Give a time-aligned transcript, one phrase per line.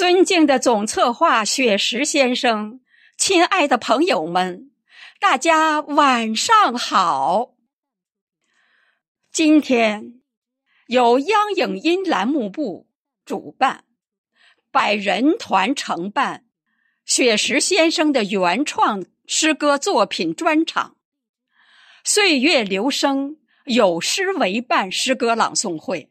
[0.00, 2.80] 尊敬的总策划雪石先生，
[3.18, 4.70] 亲爱的朋友们，
[5.20, 7.52] 大家晚上好。
[9.30, 10.22] 今天
[10.86, 12.88] 由央影音栏目部
[13.26, 13.84] 主办，
[14.70, 16.46] 百人团承办
[17.04, 20.96] 雪石先生的原创诗歌作品专场
[22.02, 23.36] “岁月留声，
[23.66, 26.10] 有诗为伴”诗歌朗诵会。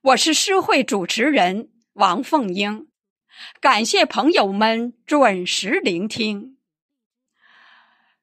[0.00, 1.70] 我是诗会主持人。
[1.94, 2.86] 王凤英，
[3.60, 6.56] 感谢朋友们准时聆听。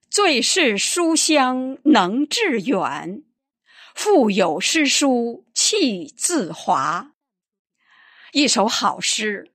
[0.09, 3.23] 最是书香能致远，
[3.93, 7.11] 腹有诗书气自华。
[8.31, 9.51] 一首好诗，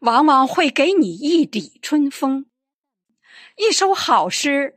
[0.00, 2.44] 往往会给你一缕春风；
[3.56, 4.76] 一首好诗，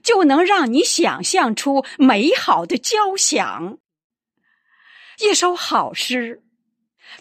[0.00, 3.78] 就能让你想象出美好的交响；
[5.18, 6.43] 一首好诗。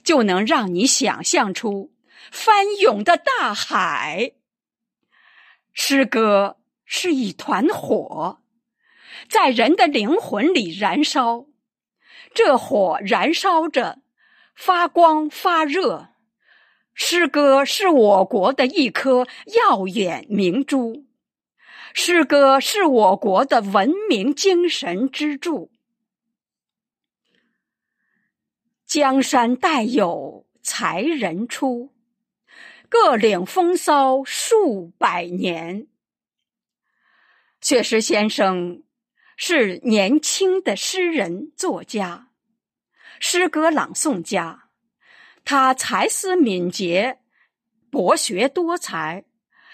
[0.04, 1.94] 就能让你想象出
[2.32, 4.34] 翻涌的大海。
[5.74, 8.42] 诗歌是一团火，
[9.28, 11.48] 在人的灵魂里燃烧，
[12.34, 14.00] 这火燃烧着，
[14.56, 16.10] 发光发热。
[16.94, 21.08] 诗歌是我国的一颗耀眼明珠，
[21.96, 25.72] 诗歌是我国的文明精神支柱。
[28.94, 31.92] 江山代有才人出，
[32.88, 35.88] 各领风骚数百年。
[37.60, 38.84] 雪石先生
[39.36, 42.28] 是年轻的诗人、作家、
[43.20, 44.70] 诗歌朗诵家，
[45.44, 47.18] 他才思敏捷，
[47.90, 49.26] 博学多才，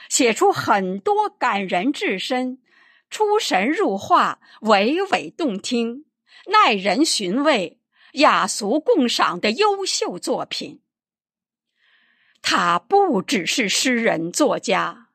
[0.08, 2.62] 写出很多感人至深、
[3.10, 6.06] 出神入化、娓娓动听、
[6.46, 7.79] 耐人寻味。
[8.14, 10.82] 雅俗共赏的优秀作品。
[12.42, 15.10] 他不只是诗人作家，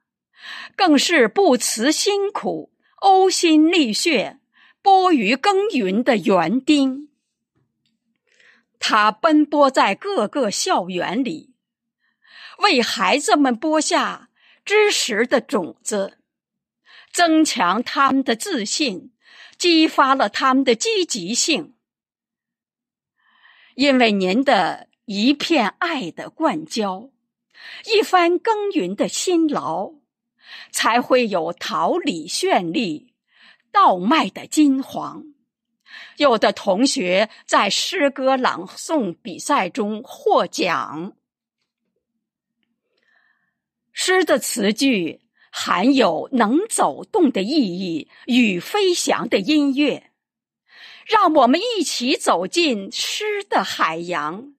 [0.77, 4.38] 更是不辞辛苦、呕心沥血、
[4.82, 7.09] 播于耕耘的园丁。
[8.78, 11.55] 他奔波在各个校园里，
[12.59, 14.28] 为孩子们播下
[14.62, 16.19] 知识的种子，
[17.11, 19.15] 增强他们的自信，
[19.56, 21.74] 激发了他们的积极性。
[23.75, 27.11] 因为您的一片爱的灌浇，
[27.93, 29.93] 一番耕耘的辛劳，
[30.71, 33.15] 才会有桃李绚丽、
[33.73, 35.25] 稻麦的金黄。
[36.17, 41.17] 有的同学在诗歌朗诵比赛中获奖。
[43.93, 50.11] 诗的词句含有能走动的意义与飞翔的音乐。
[51.06, 54.54] 让我们一起走进诗的海洋，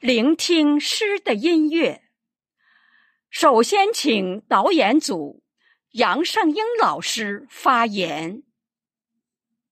[0.00, 2.02] 聆听诗的音乐。
[3.30, 5.42] 首先，请导演组
[5.92, 8.42] 杨胜英老师发言。